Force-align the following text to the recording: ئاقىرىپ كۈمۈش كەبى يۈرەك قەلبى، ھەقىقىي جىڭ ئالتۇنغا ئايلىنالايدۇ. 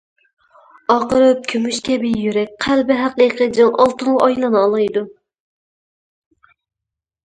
ئاقىرىپ 0.93 1.43
كۈمۈش 1.51 1.81
كەبى 1.89 2.13
يۈرەك 2.23 2.55
قەلبى، 2.67 2.97
ھەقىقىي 3.01 3.53
جىڭ 3.59 3.71
ئالتۇنغا 3.85 4.25
ئايلىنالايدۇ. 4.25 5.07